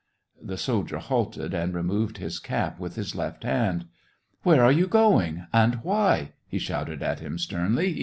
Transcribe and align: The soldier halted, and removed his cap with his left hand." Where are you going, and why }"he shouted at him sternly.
The 0.41 0.57
soldier 0.57 0.97
halted, 0.97 1.53
and 1.53 1.75
removed 1.75 2.17
his 2.17 2.39
cap 2.39 2.79
with 2.79 2.95
his 2.95 3.13
left 3.13 3.43
hand." 3.43 3.85
Where 4.41 4.63
are 4.63 4.71
you 4.71 4.87
going, 4.87 5.45
and 5.53 5.75
why 5.83 6.31
}"he 6.47 6.57
shouted 6.57 7.03
at 7.03 7.19
him 7.19 7.37
sternly. 7.37 7.99